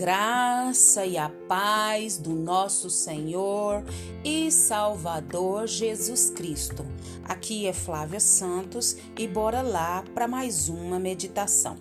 graça 0.00 1.04
e 1.04 1.18
a 1.18 1.28
paz 1.28 2.16
do 2.16 2.30
nosso 2.30 2.88
Senhor 2.88 3.84
e 4.24 4.50
Salvador 4.50 5.66
Jesus 5.66 6.30
Cristo. 6.30 6.86
Aqui 7.22 7.66
é 7.66 7.74
Flávia 7.74 8.18
Santos 8.18 8.96
e 9.18 9.28
bora 9.28 9.60
lá 9.60 10.02
para 10.14 10.26
mais 10.26 10.70
uma 10.70 10.98
meditação. 10.98 11.76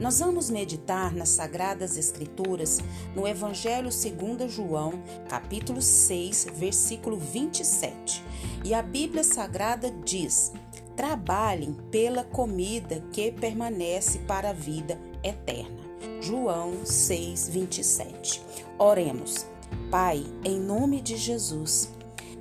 Nós 0.00 0.18
vamos 0.18 0.50
meditar 0.50 1.14
nas 1.14 1.28
Sagradas 1.28 1.96
Escrituras 1.96 2.80
no 3.14 3.28
Evangelho 3.28 3.92
segundo 3.92 4.48
João, 4.48 5.00
capítulo 5.28 5.80
6, 5.80 6.48
versículo 6.56 7.16
27. 7.16 8.24
E 8.64 8.74
a 8.74 8.82
Bíblia 8.82 9.22
Sagrada 9.22 9.88
diz: 10.04 10.50
Trabalhem 10.96 11.74
pela 11.92 12.24
comida 12.24 13.04
que 13.12 13.30
permanece 13.30 14.18
para 14.26 14.50
a 14.50 14.52
vida 14.52 14.98
eterna. 15.22 15.81
João 16.20 16.84
6, 16.84 17.48
27. 17.48 18.42
Oremos. 18.78 19.46
Pai, 19.90 20.24
em 20.44 20.58
nome 20.58 21.00
de 21.00 21.16
Jesus, 21.16 21.90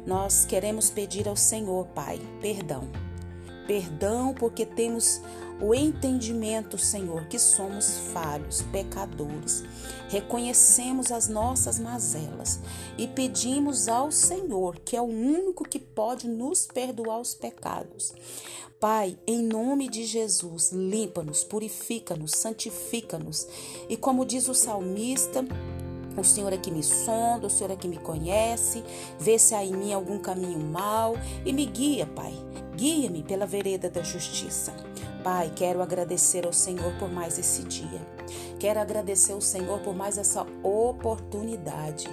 nós 0.06 0.46
queremos 0.46 0.90
pedir 0.90 1.28
ao 1.28 1.36
Senhor, 1.36 1.88
Pai, 1.88 2.20
perdão. 2.42 2.88
Perdão 3.72 4.34
porque 4.34 4.66
temos 4.66 5.22
o 5.62 5.74
entendimento, 5.74 6.78
Senhor, 6.78 7.28
que 7.28 7.40
somos 7.40 8.00
falhos, 8.12 8.62
pecadores. 8.64 9.64
Reconhecemos 10.10 11.10
as 11.10 11.30
nossas 11.30 11.80
mazelas 11.80 12.60
e 12.98 13.08
pedimos 13.08 13.88
ao 13.88 14.12
Senhor, 14.12 14.78
que 14.80 14.98
é 14.98 15.02
o 15.02 15.06
único 15.06 15.64
que 15.64 15.80
pode 15.80 16.28
nos 16.28 16.68
perdoar 16.68 17.22
os 17.22 17.34
pecados. 17.34 18.14
Pai, 18.78 19.18
em 19.26 19.42
nome 19.42 19.88
de 19.88 20.04
Jesus, 20.04 20.74
limpa-nos, 20.74 21.42
purifica-nos, 21.46 22.32
santifica-nos. 22.32 23.48
E 23.88 23.96
como 23.96 24.26
diz 24.26 24.50
o 24.50 24.54
salmista, 24.54 25.46
o 26.18 26.24
Senhor 26.24 26.52
é 26.52 26.58
que 26.58 26.72
me 26.72 26.84
sonda, 26.84 27.48
o 27.48 27.50
Senhor 27.50 27.72
é 27.72 27.76
que 27.76 27.88
me 27.88 27.98
conhece, 27.98 28.84
vê 29.20 29.40
se 29.40 29.56
há 29.56 29.64
em 29.64 29.74
mim 29.74 29.94
algum 29.94 30.20
caminho 30.20 30.60
mau 30.60 31.16
e 31.46 31.54
me 31.54 31.66
guia, 31.66 32.06
Pai. 32.06 32.34
Guia-me 32.76 33.24
pela 33.24 33.46
vereda 33.46 33.90
da 33.90 34.02
justiça. 34.02 34.74
Pai, 35.24 35.52
quero 35.56 35.82
agradecer 35.82 36.46
ao 36.46 36.54
Senhor 36.54 36.94
por 36.98 37.12
mais 37.12 37.38
esse 37.38 37.64
dia. 37.64 38.02
Quero 38.60 38.80
agradecer 38.80 39.34
ao 39.34 39.42
Senhor 39.42 39.80
por 39.80 39.96
mais 39.96 40.18
essa 40.18 40.46
oportunidade. 40.64 42.08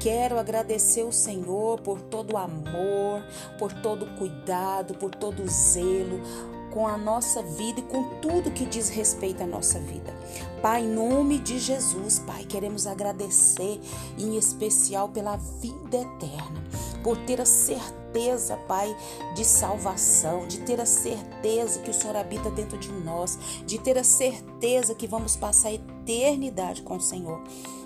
Quero 0.00 0.38
agradecer 0.38 1.02
ao 1.02 1.12
Senhor 1.12 1.80
por 1.80 2.00
todo 2.00 2.34
o 2.34 2.36
amor, 2.38 3.22
por 3.58 3.72
todo 3.72 4.04
o 4.04 4.16
cuidado, 4.16 4.94
por 4.94 5.10
todo 5.10 5.42
o 5.42 5.48
zelo 5.48 6.53
com 6.74 6.88
a 6.88 6.98
nossa 6.98 7.40
vida 7.40 7.78
e 7.78 7.84
com 7.84 8.02
tudo 8.20 8.50
que 8.50 8.66
diz 8.66 8.88
respeito 8.88 9.44
à 9.44 9.46
nossa 9.46 9.78
vida. 9.78 10.12
Pai, 10.60 10.82
em 10.82 10.88
nome 10.88 11.38
de 11.38 11.60
Jesus, 11.60 12.18
Pai, 12.18 12.44
queremos 12.44 12.84
agradecer 12.88 13.80
em 14.18 14.36
especial 14.36 15.08
pela 15.08 15.36
vida 15.36 15.98
eterna, 15.98 16.64
por 17.04 17.16
ter 17.18 17.40
a 17.40 17.46
certeza, 17.46 18.56
Pai, 18.66 18.94
de 19.36 19.44
salvação, 19.44 20.48
de 20.48 20.62
ter 20.62 20.80
a 20.80 20.86
certeza 20.86 21.78
que 21.78 21.90
o 21.90 21.94
Senhor 21.94 22.16
habita 22.16 22.50
dentro 22.50 22.76
de 22.76 22.90
nós, 22.90 23.38
de 23.64 23.78
ter 23.78 23.96
a 23.96 24.04
certeza 24.04 24.96
que 24.96 25.06
vamos 25.06 25.36
passar 25.36 25.68
a 25.68 25.74
eternidade 25.74 26.82
com 26.82 26.96
o 26.96 27.00
Senhor. 27.00 27.40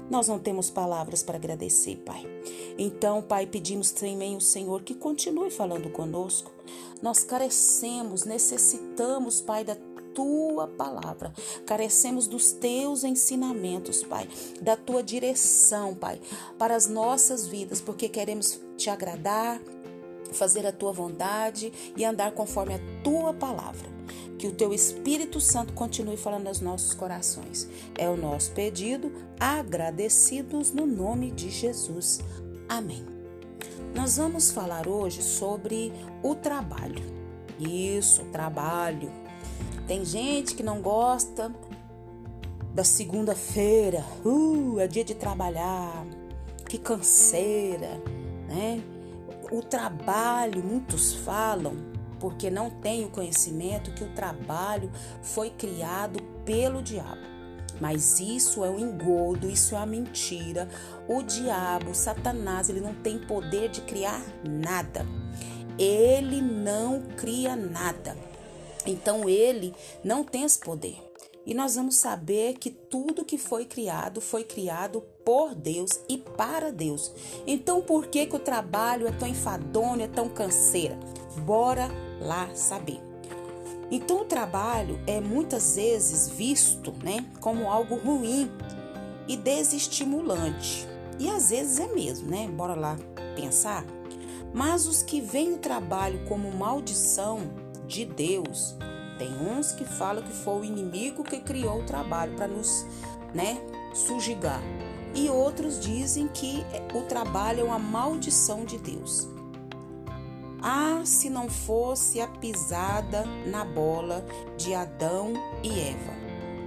Nós 0.09 0.29
não 0.29 0.39
temos 0.39 0.71
palavras 0.71 1.23
para 1.23 1.37
agradecer, 1.37 1.97
Pai. 1.97 2.25
Então, 2.79 3.21
Pai, 3.21 3.47
pedimos 3.47 3.91
também 3.91 4.35
ao 4.35 4.41
Senhor 4.41 4.83
que 4.83 4.95
continue 4.95 5.51
falando 5.51 5.91
conosco. 5.91 6.58
Nós 7.01 7.25
carecemos, 7.25 8.25
necessitamos, 8.25 9.41
Pai, 9.41 9.65
da 9.65 9.77
tua 10.15 10.67
palavra. 10.67 11.33
Carecemos 11.65 12.27
dos 12.27 12.51
teus 12.51 13.05
ensinamentos, 13.05 14.03
Pai, 14.03 14.29
da 14.61 14.77
tua 14.77 15.03
direção, 15.03 15.95
Pai, 15.95 16.21
para 16.59 16.75
as 16.75 16.89
nossas 16.89 17.47
vidas, 17.47 17.81
porque 17.81 18.09
queremos 18.09 18.61
te 18.77 18.91
agradar, 18.91 19.61
fazer 20.33 20.67
a 20.67 20.73
tua 20.73 20.93
vontade 20.93 21.73
e 21.97 22.05
andar 22.05 22.33
conforme 22.33 22.75
a 22.75 22.81
tua 23.03 23.33
palavra. 23.33 23.89
Que 24.39 24.47
o 24.47 24.55
teu 24.55 24.73
Espírito 24.73 25.41
Santo 25.41 25.73
continue 25.73 26.17
falando 26.17 26.47
aos 26.47 26.61
nossos 26.61 26.95
corações. 26.95 27.69
É 27.97 28.09
o 28.09 28.17
nosso 28.17 28.53
pedido, 28.53 29.13
agradecidos 29.39 30.71
no 30.73 30.87
nome 30.87 31.31
de 31.31 31.51
Jesus. 31.51 32.21
Amém. 32.69 33.18
Nós 33.99 34.17
vamos 34.17 34.53
falar 34.53 34.87
hoje 34.87 35.21
sobre 35.25 35.93
o 36.23 36.33
trabalho. 36.33 37.03
Isso, 37.59 38.25
trabalho. 38.27 39.11
Tem 39.89 40.05
gente 40.05 40.55
que 40.55 40.63
não 40.63 40.81
gosta 40.81 41.53
da 42.73 42.85
segunda-feira. 42.85 44.05
Uh, 44.25 44.79
é 44.79 44.87
dia 44.87 45.03
de 45.03 45.17
trabalhar. 45.17 46.07
Que 46.69 46.79
canseira, 46.79 48.01
né? 48.47 48.81
O 49.51 49.63
trabalho, 49.63 50.63
muitos 50.63 51.15
falam, 51.15 51.75
porque 52.21 52.51
não 52.51 52.71
têm 52.71 53.05
o 53.05 53.11
conhecimento 53.11 53.91
que 53.91 54.05
o 54.05 54.15
trabalho 54.15 54.93
foi 55.23 55.51
criado 55.51 56.23
pelo 56.45 56.81
diabo. 56.81 57.28
Mas 57.81 58.21
isso 58.21 58.65
é 58.65 58.71
um 58.71 58.79
engodo, 58.79 59.49
isso 59.49 59.75
é 59.75 59.79
uma 59.79 59.87
mentira. 59.87 60.69
O 61.09 61.23
diabo, 61.23 61.95
Satanás, 61.95 62.69
ele 62.69 62.81
não 62.81 62.95
tem 62.95 63.19
poder 63.19 63.69
de 63.69 63.81
criar 63.83 64.21
nada. 64.45 65.07
Ele 65.79 66.43
não 66.43 67.03
cria 67.17 67.55
nada. 67.55 68.17
Então 68.87 69.29
ele 69.29 69.75
não 70.03 70.25
tem 70.25 70.45
esse 70.45 70.59
poder. 70.59 70.97
E 71.47 71.55
nós 71.55 71.77
vamos 71.77 71.97
saber 71.97 72.59
que 72.59 72.69
tudo 72.69 73.25
que 73.25 73.39
foi 73.39 73.65
criado 73.65 74.21
foi 74.21 74.45
criado 74.45 75.03
por 75.25 75.55
Deus 75.55 76.01
e 76.09 76.19
para 76.19 76.71
Deus. 76.71 77.11
Então 77.47 77.81
por 77.81 78.09
que, 78.09 78.27
que 78.27 78.37
o 78.37 78.41
trabalho 78.41 79.07
é 79.07 79.13
tão 79.13 79.27
enfadonho, 79.27 80.03
é 80.03 80.09
tão 80.09 80.29
canseira? 80.29 80.99
Bora 81.47 81.89
lá 82.21 82.55
saber. 82.55 83.08
Então 83.91 84.23
o 84.23 84.25
trabalho 84.25 85.01
é 85.07 85.21
muitas 85.21 85.77
vezes 85.77 86.29
visto, 86.29 86.93
né, 87.03 87.25
como 87.41 87.71
algo 87.71 87.97
ruim 87.97 88.51
e 89.27 89.37
desestimulante. 89.37 90.87
E 91.19 91.29
às 91.29 91.51
vezes 91.51 91.81
é 91.81 91.87
mesmo, 91.89 92.29
né? 92.29 92.47
Bora 92.49 92.75
lá 92.75 92.97
pensar. 93.35 93.85
Mas 94.55 94.87
os 94.87 95.03
que 95.03 95.21
veem 95.21 95.55
o 95.55 95.59
trabalho 95.59 96.25
como 96.29 96.51
maldição 96.53 97.41
de 97.87 98.05
Deus, 98.05 98.77
tem 99.19 99.29
uns 99.35 99.73
que 99.73 99.85
falam 99.85 100.23
que 100.23 100.33
foi 100.33 100.61
o 100.61 100.65
inimigo 100.65 101.25
que 101.25 101.41
criou 101.41 101.81
o 101.81 101.85
trabalho 101.85 102.35
para 102.37 102.47
nos, 102.47 102.87
né, 103.35 103.59
sujigar. 103.93 104.63
E 105.15 105.29
outros 105.29 105.81
dizem 105.81 106.29
que 106.29 106.65
o 106.95 107.03
trabalho 107.03 107.61
é 107.61 107.65
uma 107.65 107.79
maldição 107.79 108.65
de 108.65 108.79
Deus. 108.79 109.27
Ah, 110.61 111.03
se 111.05 111.31
não 111.31 111.49
fosse 111.49 112.21
a 112.21 112.27
pisada 112.27 113.25
na 113.47 113.65
bola 113.65 114.27
de 114.57 114.75
Adão 114.75 115.33
e 115.63 115.69
Eva, 115.79 116.19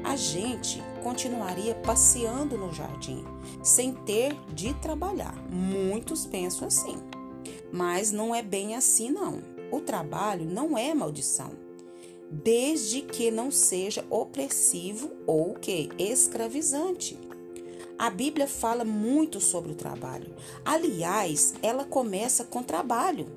a 0.03 0.15
gente 0.15 0.81
continuaria 1.03 1.75
passeando 1.75 2.57
no 2.57 2.73
jardim, 2.73 3.23
sem 3.61 3.93
ter 3.93 4.35
de 4.53 4.73
trabalhar. 4.75 5.35
Muitos 5.49 6.25
pensam 6.25 6.67
assim. 6.67 6.97
Mas 7.71 8.11
não 8.11 8.33
é 8.33 8.41
bem 8.41 8.75
assim, 8.75 9.09
não. 9.09 9.41
O 9.71 9.79
trabalho 9.79 10.45
não 10.45 10.77
é 10.77 10.93
maldição, 10.93 11.51
desde 12.29 13.01
que 13.01 13.31
não 13.31 13.51
seja 13.51 14.05
opressivo 14.09 15.11
ou 15.25 15.53
que 15.53 15.89
escravizante. 15.97 17.17
A 17.97 18.09
Bíblia 18.09 18.47
fala 18.47 18.83
muito 18.83 19.39
sobre 19.39 19.73
o 19.73 19.75
trabalho. 19.75 20.33
Aliás, 20.65 21.53
ela 21.61 21.85
começa 21.85 22.43
com 22.43 22.63
trabalho. 22.63 23.27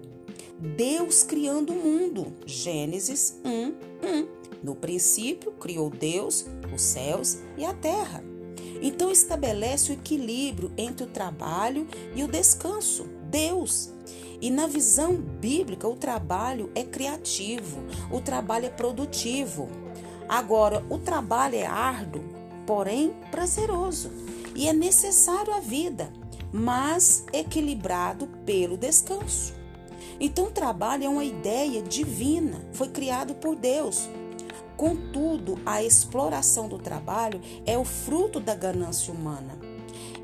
Deus 0.59 1.23
criando 1.23 1.73
o 1.73 1.77
mundo. 1.77 2.33
Gênesis 2.47 3.41
1, 3.45 3.75
1. 4.07 4.29
No 4.63 4.75
princípio, 4.75 5.53
criou 5.53 5.91
Deus 5.91 6.47
os 6.73 6.81
céus 6.81 7.39
e 7.57 7.65
a 7.65 7.75
terra. 7.75 8.23
Então 8.81 9.11
estabelece 9.11 9.91
o 9.91 9.95
equilíbrio 9.95 10.73
entre 10.77 11.05
o 11.05 11.09
trabalho 11.09 11.87
e 12.15 12.23
o 12.23 12.29
descanso. 12.29 13.07
Deus. 13.31 13.91
E 14.41 14.51
na 14.51 14.67
visão 14.67 15.15
bíblica, 15.15 15.89
o 15.89 15.97
trabalho 15.97 16.71
é 16.75 16.83
criativo, 16.83 17.83
o 18.11 18.21
trabalho 18.21 18.67
é 18.67 18.71
produtivo. 18.71 19.69
Agora, 20.29 20.85
o 20.89 20.99
trabalho 20.99 21.57
é 21.57 21.67
árduo, 21.67 22.23
porém 22.67 23.15
prazeroso. 23.31 24.11
E 24.55 24.69
é 24.69 24.73
necessário 24.73 25.53
à 25.53 25.61
vida, 25.61 26.13
mas 26.53 27.25
equilibrado 27.33 28.29
pelo 28.45 28.77
descanso. 28.77 29.64
Então, 30.21 30.47
o 30.47 30.51
trabalho 30.51 31.05
é 31.05 31.09
uma 31.09 31.25
ideia 31.25 31.83
divina, 31.83 32.61
foi 32.73 32.89
criado 32.89 33.35
por 33.35 33.57
Deus. 33.57 34.09
Contudo, 34.77 35.59
a 35.65 35.83
exploração 35.83 36.69
do 36.69 36.79
trabalho 36.79 37.41
é 37.65 37.79
o 37.79 37.85
fruto 37.85 38.41
da 38.41 38.55
ganância 38.55 39.13
humana, 39.13 39.57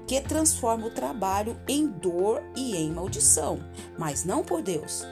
que 0.07 0.21
transforma 0.21 0.87
o 0.87 0.91
trabalho 0.91 1.57
em 1.69 1.87
dor 1.87 2.43
e 2.57 2.77
em 2.77 2.91
maldição, 2.91 3.61
mas 3.97 4.25
não 4.25 4.43
por 4.43 4.61
Deus. 4.61 5.07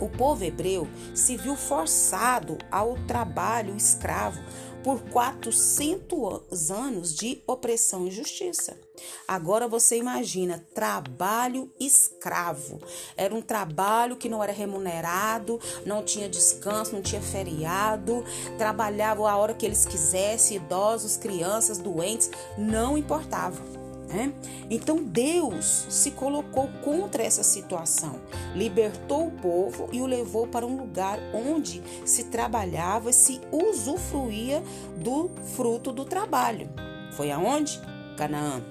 O 0.00 0.08
povo 0.08 0.44
hebreu 0.44 0.88
se 1.14 1.36
viu 1.36 1.54
forçado 1.54 2.58
ao 2.70 2.94
trabalho 3.06 3.76
escravo 3.76 4.40
por 4.84 5.00
400 5.00 6.70
anos 6.70 7.14
de 7.14 7.42
opressão 7.46 8.04
e 8.04 8.08
injustiça. 8.08 8.78
Agora 9.26 9.66
você 9.66 9.96
imagina 9.96 10.64
trabalho 10.74 11.70
escravo. 11.80 12.78
Era 13.16 13.34
um 13.34 13.40
trabalho 13.40 14.16
que 14.16 14.28
não 14.28 14.44
era 14.44 14.52
remunerado, 14.52 15.58
não 15.86 16.04
tinha 16.04 16.28
descanso, 16.28 16.94
não 16.94 17.02
tinha 17.02 17.22
feriado, 17.22 18.22
trabalhavam 18.58 19.26
a 19.26 19.36
hora 19.36 19.54
que 19.54 19.64
eles 19.64 19.86
quisessem, 19.86 20.58
idosos, 20.58 21.16
crianças, 21.16 21.78
doentes, 21.78 22.30
não 22.58 22.96
importava. 22.98 23.83
Né? 24.14 24.32
Então 24.70 25.02
Deus 25.02 25.86
se 25.88 26.12
colocou 26.12 26.68
contra 26.84 27.24
essa 27.24 27.42
situação, 27.42 28.20
libertou 28.54 29.26
o 29.26 29.32
povo 29.32 29.88
e 29.90 30.00
o 30.00 30.06
levou 30.06 30.46
para 30.46 30.64
um 30.64 30.76
lugar 30.76 31.18
onde 31.34 31.82
se 32.04 32.24
trabalhava 32.24 33.10
e 33.10 33.12
se 33.12 33.40
usufruía 33.50 34.62
do 34.96 35.28
fruto 35.56 35.90
do 35.90 36.04
trabalho. 36.04 36.70
Foi 37.16 37.32
aonde? 37.32 37.80
Canaã. 38.16 38.62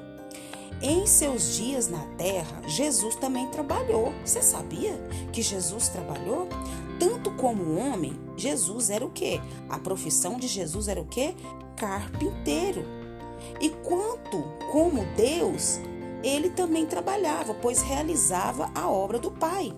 Em 0.81 1.05
seus 1.05 1.57
dias 1.57 1.89
na 1.89 2.05
terra, 2.15 2.61
Jesus 2.65 3.17
também 3.17 3.45
trabalhou. 3.49 4.13
Você 4.23 4.41
sabia 4.41 4.93
que 5.33 5.41
Jesus 5.41 5.89
trabalhou? 5.89 6.47
Tanto 6.97 7.31
como 7.31 7.77
homem, 7.77 8.17
Jesus 8.37 8.89
era 8.89 9.05
o 9.05 9.09
quê? 9.09 9.41
A 9.67 9.77
profissão 9.77 10.37
de 10.37 10.47
Jesus 10.47 10.87
era 10.87 11.01
o 11.01 11.05
quê? 11.05 11.35
Carpinteiro. 11.75 13.02
E 13.59 13.69
quanto 13.69 14.43
como 14.71 15.05
Deus, 15.15 15.79
ele 16.23 16.49
também 16.49 16.85
trabalhava, 16.85 17.53
pois 17.53 17.81
realizava 17.81 18.71
a 18.73 18.89
obra 18.89 19.19
do 19.19 19.31
Pai. 19.31 19.73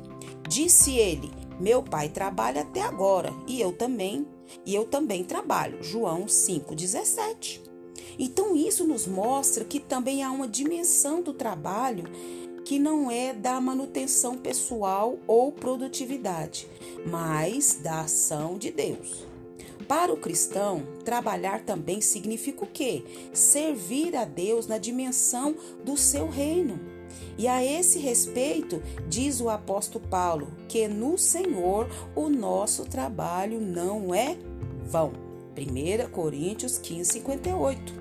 Disse 0.48 0.96
ele: 0.96 1.32
Meu 1.60 1.82
pai 1.82 2.10
trabalha 2.10 2.62
até 2.62 2.82
agora, 2.82 3.34
e 3.48 3.60
eu 3.60 3.72
também, 3.72 4.28
e 4.66 4.76
eu 4.76 4.86
também 4.86 5.24
trabalho. 5.24 5.84
João 5.84 6.26
5:17. 6.28 7.62
Então 8.18 8.56
isso 8.56 8.86
nos 8.86 9.08
mostra 9.08 9.66
que 9.66 9.80
também 9.80 10.24
há 10.24 10.32
uma 10.32 10.48
dimensão 10.48 11.22
do 11.22 11.34
trabalho 11.34 12.06
que 12.64 12.80
não 12.80 13.12
é 13.12 13.32
da 13.32 13.62
manutenção 13.62 14.38
pessoal 14.38 15.20
ou 15.28 15.52
produtividade, 15.52 16.68
mas 17.06 17.80
da 17.82 18.02
ação 18.02 18.58
de 18.58 18.72
Deus. 18.72 19.35
Para 19.88 20.12
o 20.12 20.18
cristão, 20.18 20.84
trabalhar 21.04 21.62
também 21.62 22.02
significa 22.02 22.64
o 22.64 22.68
quê? 22.68 23.04
Servir 23.34 24.16
a 24.16 24.26
Deus 24.26 24.66
na 24.66 24.78
dimensão 24.78 25.56
do 25.84 25.96
seu 25.96 26.28
reino. 26.28 26.80
E 27.38 27.48
a 27.48 27.64
esse 27.64 28.00
respeito, 28.00 28.82
diz 29.08 29.40
o 29.42 29.50
apóstolo 29.50 30.06
Paulo, 30.08 30.48
que 30.68 30.88
no 30.88 31.18
Senhor 31.18 31.88
o 32.16 32.30
nosso 32.30 32.86
trabalho 32.86 33.62
não 33.62 34.14
é 34.14 34.38
vão. 34.86 35.14
1 35.58 36.10
Coríntios 36.10 36.78
15, 36.78 37.12
58. 37.12 37.94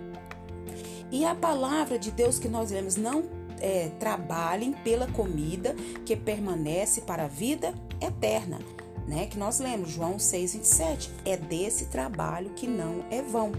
E 1.10 1.25
a 1.25 1.34
palavra 1.34 1.98
de 1.98 2.10
Deus 2.10 2.38
que 2.38 2.48
nós 2.48 2.70
lemos, 2.70 2.96
não 2.96 3.25
é, 3.60 3.88
trabalhem 4.00 4.72
pela 4.72 5.06
comida 5.06 5.75
que 6.04 6.16
permanece 6.16 7.02
para 7.02 7.25
a 7.25 7.28
vida 7.28 7.75
eterna, 8.00 8.58
né, 9.06 9.26
que 9.26 9.38
nós 9.38 9.58
lemos, 9.58 9.90
João 9.90 10.16
6,27. 10.16 11.10
É 11.24 11.36
desse 11.36 11.86
trabalho 11.86 12.50
que 12.50 12.66
não 12.66 13.04
é 13.10 13.22
vão. 13.22 13.52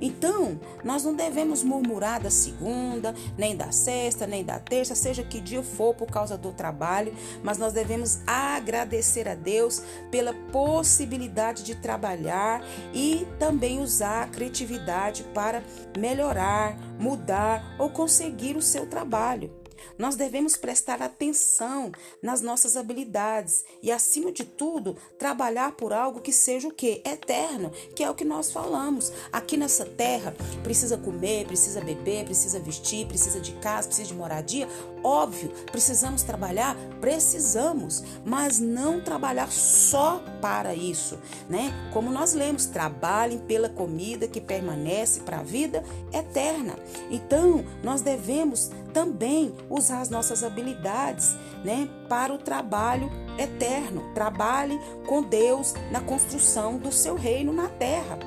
Então, 0.00 0.58
nós 0.84 1.04
não 1.04 1.14
devemos 1.14 1.62
murmurar 1.62 2.20
da 2.20 2.30
segunda, 2.30 3.14
nem 3.36 3.56
da 3.56 3.70
sexta, 3.70 4.26
nem 4.26 4.44
da 4.44 4.58
terça, 4.58 4.94
seja 4.94 5.22
que 5.22 5.40
dia 5.40 5.62
for 5.62 5.94
por 5.94 6.06
causa 6.06 6.36
do 6.36 6.52
trabalho, 6.52 7.14
mas 7.42 7.58
nós 7.58 7.72
devemos 7.72 8.20
agradecer 8.26 9.28
a 9.28 9.34
Deus 9.34 9.82
pela 10.10 10.32
possibilidade 10.52 11.62
de 11.62 11.74
trabalhar 11.74 12.62
e 12.92 13.26
também 13.38 13.80
usar 13.80 14.24
a 14.24 14.28
criatividade 14.28 15.24
para 15.34 15.62
melhorar, 15.96 16.78
mudar 16.98 17.76
ou 17.78 17.90
conseguir 17.90 18.56
o 18.56 18.62
seu 18.62 18.86
trabalho. 18.86 19.50
Nós 19.98 20.16
devemos 20.16 20.56
prestar 20.56 21.02
atenção 21.02 21.92
nas 22.22 22.40
nossas 22.40 22.76
habilidades 22.76 23.64
e, 23.82 23.90
acima 23.90 24.32
de 24.32 24.44
tudo, 24.44 24.96
trabalhar 25.18 25.72
por 25.72 25.92
algo 25.92 26.20
que 26.20 26.32
seja 26.32 26.68
o 26.68 26.72
que? 26.72 27.02
Eterno, 27.04 27.70
que 27.94 28.02
é 28.02 28.10
o 28.10 28.14
que 28.14 28.24
nós 28.24 28.50
falamos. 28.50 29.12
Aqui 29.32 29.56
nessa 29.56 29.84
terra, 29.84 30.34
precisa 30.62 30.96
comer, 30.96 31.46
precisa 31.46 31.80
beber, 31.80 32.24
precisa 32.24 32.58
vestir, 32.58 33.06
precisa 33.06 33.40
de 33.40 33.52
casa, 33.52 33.88
precisa 33.88 34.08
de 34.08 34.14
moradia. 34.14 34.68
Óbvio, 35.02 35.50
precisamos 35.70 36.22
trabalhar, 36.22 36.76
precisamos, 37.00 38.02
mas 38.24 38.58
não 38.58 39.00
trabalhar 39.00 39.50
só 39.50 40.22
para 40.40 40.74
isso, 40.74 41.18
né? 41.48 41.72
Como 41.92 42.10
nós 42.10 42.32
lemos, 42.32 42.66
trabalhem 42.66 43.38
pela 43.38 43.68
comida 43.68 44.26
que 44.26 44.40
permanece 44.40 45.20
para 45.20 45.38
a 45.38 45.42
vida 45.42 45.84
eterna. 46.12 46.76
Então, 47.10 47.64
nós 47.82 48.02
devemos 48.02 48.70
também 48.92 49.54
usar 49.68 50.00
as 50.00 50.10
nossas 50.10 50.42
habilidades, 50.42 51.36
né, 51.64 51.88
para 52.08 52.32
o 52.32 52.38
trabalho 52.38 53.10
eterno. 53.38 54.02
Trabalhe 54.14 54.78
com 55.06 55.22
Deus 55.22 55.74
na 55.90 56.00
construção 56.00 56.78
do 56.78 56.90
seu 56.92 57.14
reino 57.14 57.52
na 57.52 57.68
terra. 57.68 58.18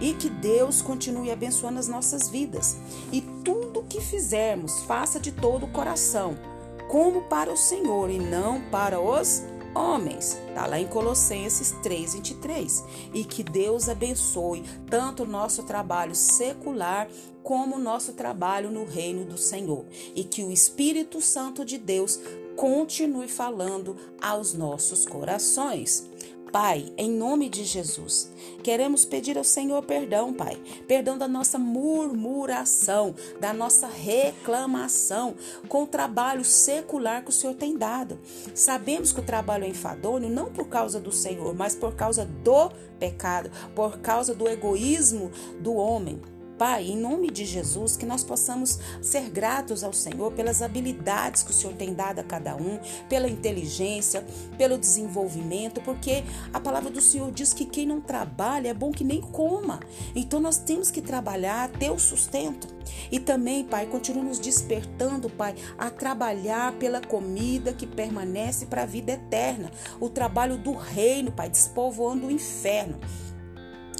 E 0.00 0.12
que 0.12 0.28
Deus 0.28 0.82
continue 0.82 1.30
abençoando 1.30 1.78
as 1.78 1.88
nossas 1.88 2.28
vidas. 2.28 2.76
E 3.10 3.22
tudo 3.42 3.84
que 3.88 4.00
fizermos, 4.00 4.82
faça 4.82 5.18
de 5.18 5.32
todo 5.32 5.64
o 5.64 5.70
coração, 5.70 6.36
como 6.88 7.22
para 7.22 7.52
o 7.52 7.56
Senhor 7.56 8.10
e 8.10 8.18
não 8.18 8.60
para 8.70 9.00
os 9.00 9.42
homens. 9.76 10.38
Está 10.48 10.66
lá 10.66 10.80
em 10.80 10.86
Colossenses 10.86 11.72
3:23. 11.82 12.82
E 13.12 13.24
que 13.24 13.42
Deus 13.42 13.88
abençoe 13.88 14.64
tanto 14.88 15.24
o 15.24 15.26
nosso 15.26 15.62
trabalho 15.62 16.14
secular 16.14 17.08
como 17.42 17.76
o 17.76 17.78
nosso 17.78 18.14
trabalho 18.14 18.70
no 18.70 18.84
reino 18.84 19.24
do 19.24 19.38
Senhor. 19.38 19.84
E 20.14 20.24
que 20.24 20.42
o 20.42 20.50
Espírito 20.50 21.20
Santo 21.20 21.64
de 21.64 21.78
Deus 21.78 22.18
continue 22.56 23.28
falando 23.28 23.96
aos 24.20 24.54
nossos 24.54 25.04
corações. 25.04 26.08
Pai, 26.58 26.90
em 26.96 27.10
nome 27.10 27.50
de 27.50 27.64
Jesus, 27.64 28.32
queremos 28.62 29.04
pedir 29.04 29.36
ao 29.36 29.44
Senhor 29.44 29.82
perdão, 29.82 30.32
Pai. 30.32 30.56
Perdão 30.88 31.18
da 31.18 31.28
nossa 31.28 31.58
murmuração, 31.58 33.14
da 33.38 33.52
nossa 33.52 33.86
reclamação 33.86 35.34
com 35.68 35.82
o 35.82 35.86
trabalho 35.86 36.42
secular 36.46 37.22
que 37.22 37.28
o 37.28 37.32
Senhor 37.32 37.52
tem 37.52 37.76
dado. 37.76 38.18
Sabemos 38.54 39.12
que 39.12 39.20
o 39.20 39.22
trabalho 39.22 39.64
é 39.64 39.68
enfadonho 39.68 40.30
não 40.30 40.50
por 40.50 40.66
causa 40.66 40.98
do 40.98 41.12
Senhor, 41.12 41.54
mas 41.54 41.74
por 41.74 41.94
causa 41.94 42.24
do 42.24 42.70
pecado, 42.98 43.50
por 43.74 43.98
causa 43.98 44.34
do 44.34 44.48
egoísmo 44.48 45.30
do 45.60 45.74
homem. 45.74 46.22
Pai, 46.58 46.86
em 46.86 46.96
nome 46.96 47.30
de 47.30 47.44
Jesus, 47.44 47.96
que 47.98 48.06
nós 48.06 48.24
possamos 48.24 48.78
ser 49.02 49.28
gratos 49.28 49.84
ao 49.84 49.92
Senhor 49.92 50.32
pelas 50.32 50.62
habilidades 50.62 51.42
que 51.42 51.50
o 51.50 51.54
Senhor 51.54 51.74
tem 51.74 51.92
dado 51.92 52.20
a 52.20 52.24
cada 52.24 52.56
um, 52.56 52.78
pela 53.08 53.28
inteligência, 53.28 54.24
pelo 54.56 54.78
desenvolvimento, 54.78 55.82
porque 55.82 56.24
a 56.54 56.58
palavra 56.58 56.90
do 56.90 57.00
Senhor 57.00 57.30
diz 57.30 57.52
que 57.52 57.66
quem 57.66 57.86
não 57.86 58.00
trabalha 58.00 58.68
é 58.68 58.74
bom 58.74 58.90
que 58.90 59.04
nem 59.04 59.20
coma. 59.20 59.80
Então 60.14 60.40
nós 60.40 60.56
temos 60.56 60.90
que 60.90 61.02
trabalhar, 61.02 61.68
ter 61.72 61.90
o 61.90 61.98
sustento. 61.98 62.68
E 63.10 63.20
também, 63.20 63.64
Pai, 63.64 63.86
continua 63.86 64.24
nos 64.24 64.38
despertando, 64.38 65.28
Pai, 65.28 65.54
a 65.76 65.90
trabalhar 65.90 66.72
pela 66.72 67.00
comida 67.00 67.72
que 67.72 67.86
permanece 67.86 68.66
para 68.66 68.82
a 68.82 68.86
vida 68.86 69.12
eterna, 69.12 69.70
o 70.00 70.08
trabalho 70.08 70.56
do 70.56 70.72
reino, 70.72 71.30
Pai, 71.30 71.50
despovoando 71.50 72.28
o 72.28 72.30
inferno. 72.30 72.98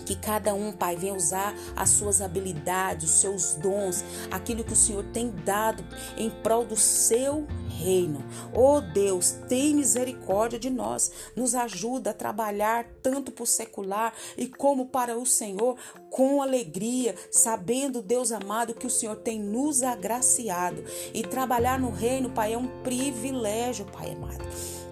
Que 0.06 0.16
cada 0.16 0.54
um, 0.54 0.72
Pai, 0.72 0.96
venha 0.96 1.14
usar 1.14 1.54
as 1.74 1.90
suas 1.90 2.22
habilidades, 2.22 3.10
os 3.10 3.20
seus 3.20 3.54
dons, 3.54 4.02
aquilo 4.30 4.64
que 4.64 4.72
o 4.72 4.76
Senhor 4.76 5.04
tem 5.12 5.30
dado 5.44 5.84
em 6.16 6.30
prol 6.30 6.64
do 6.64 6.76
seu 6.76 7.46
reino. 7.68 8.24
Oh 8.54 8.80
Deus, 8.80 9.32
tem 9.48 9.74
misericórdia 9.74 10.58
de 10.58 10.70
nós. 10.70 11.10
Nos 11.34 11.54
ajuda 11.54 12.10
a 12.10 12.14
trabalhar 12.14 12.86
tanto 13.02 13.30
para 13.30 13.42
o 13.42 13.46
secular 13.46 14.14
e 14.38 14.46
como 14.46 14.86
para 14.86 15.18
o 15.18 15.26
Senhor 15.26 15.76
com 16.10 16.40
alegria, 16.40 17.14
sabendo, 17.30 18.00
Deus 18.00 18.32
amado, 18.32 18.74
que 18.74 18.86
o 18.86 18.90
Senhor 18.90 19.16
tem 19.16 19.38
nos 19.38 19.82
agraciado. 19.82 20.82
E 21.12 21.22
trabalhar 21.22 21.78
no 21.78 21.90
reino, 21.90 22.30
Pai, 22.30 22.54
é 22.54 22.58
um 22.58 22.68
privilégio, 22.82 23.84
Pai 23.86 24.12
amado. 24.12 24.44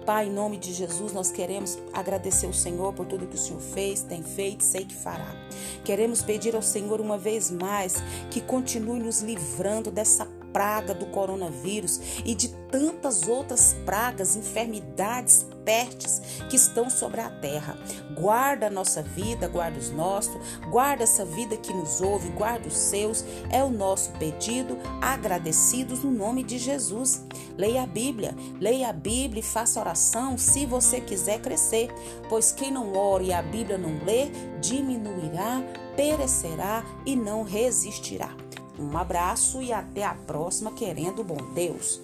Pai, 0.05 0.27
em 0.27 0.31
nome 0.31 0.57
de 0.57 0.71
Jesus, 0.71 1.13
nós 1.13 1.31
queremos 1.31 1.79
agradecer 1.91 2.45
o 2.45 2.53
Senhor 2.53 2.93
por 2.93 3.07
tudo 3.07 3.25
que 3.25 3.35
o 3.35 3.39
Senhor 3.39 3.59
fez, 3.59 4.03
tem 4.03 4.21
feito, 4.21 4.63
sei 4.63 4.85
que 4.85 4.93
fará. 5.05 5.35
Queremos 5.83 6.23
pedir 6.23 6.55
ao 6.55 6.63
Senhor 6.63 6.99
uma 6.99 7.15
vez 7.15 7.51
mais 7.51 7.97
que 8.31 8.41
continue 8.41 8.99
nos 8.99 9.21
livrando 9.21 9.91
dessa 9.91 10.25
praga 10.55 10.93
do 10.93 11.07
coronavírus 11.07 11.99
e 12.23 12.33
de 12.33 12.47
tantas 12.71 13.27
outras 13.27 13.75
pragas, 13.85 14.37
enfermidades, 14.37 15.45
pestes 15.65 16.21
que 16.49 16.55
estão 16.55 16.89
sobre 16.89 17.19
a 17.19 17.29
terra. 17.29 17.77
Guarda 18.15 18.67
a 18.67 18.69
nossa 18.69 19.03
vida, 19.03 19.49
guarda 19.49 19.77
os 19.77 19.89
nossos, 19.89 20.33
guarda 20.69 21.03
essa 21.03 21.25
vida 21.25 21.57
que 21.57 21.73
nos 21.73 21.99
ouve, 21.99 22.29
guarda 22.29 22.69
os 22.69 22.77
seus. 22.77 23.25
É 23.49 23.61
o 23.65 23.69
nosso 23.69 24.11
pedido, 24.13 24.77
agradecidos 25.01 26.05
no 26.05 26.11
nome 26.11 26.41
de 26.41 26.57
Jesus. 26.57 27.25
Leia 27.57 27.83
a 27.83 27.87
Bíblia, 27.87 28.33
leia 28.57 28.87
a 28.87 28.93
Bíblia 28.93 29.41
e 29.41 29.43
faça 29.43 29.81
oração 29.81 30.37
se 30.37 30.65
você 30.65 31.01
quiser 31.01 31.41
crescer, 31.41 31.89
pois 32.29 32.53
quem 32.53 32.71
não 32.71 32.95
ora 32.95 33.23
e 33.23 33.33
a 33.33 33.41
Bíblia 33.41 33.77
não 33.77 34.01
lê, 34.05 34.29
diminuirá 34.61 35.61
perecerá 35.95 36.83
e 37.05 37.15
não 37.15 37.43
resistirá. 37.43 38.35
Um 38.77 38.97
abraço 38.97 39.61
e 39.61 39.71
até 39.71 40.03
a 40.03 40.13
próxima, 40.13 40.71
querendo 40.71 41.23
bom 41.23 41.37
Deus. 41.53 42.01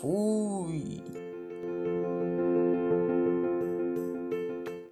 Fui! 0.00 1.25